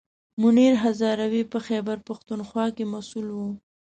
منیر 0.41 0.73
هزاروي 0.83 1.43
په 1.51 1.59
خیبر 1.67 1.97
پښتونخوا 2.07 2.65
کې 2.75 2.85
مسوول 2.93 3.27
و. 3.33 3.39